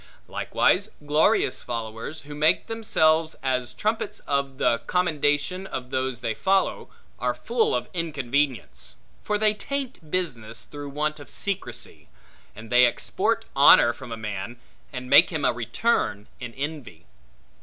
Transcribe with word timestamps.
Likewise 0.27 0.89
glorious 1.05 1.61
followers, 1.61 2.21
who 2.21 2.33
make 2.33 2.65
themselves 2.65 3.35
as 3.43 3.71
trumpets 3.71 4.17
of 4.21 4.57
the 4.57 4.79
commendation 4.87 5.67
of 5.67 5.91
those 5.91 6.21
they 6.21 6.33
follow, 6.33 6.89
are 7.19 7.35
full 7.35 7.75
of 7.75 7.87
inconvenience; 7.93 8.95
for 9.21 9.37
they 9.37 9.53
taint 9.53 10.09
business 10.09 10.63
through 10.63 10.89
want 10.89 11.19
of 11.19 11.29
secrecy; 11.29 12.09
and 12.55 12.71
they 12.71 12.83
export 12.87 13.45
honor 13.55 13.93
from 13.93 14.11
a 14.11 14.17
man, 14.17 14.59
and 14.91 15.07
make 15.07 15.29
him 15.29 15.45
a 15.45 15.53
return 15.53 16.25
in 16.39 16.51
envy. 16.55 17.05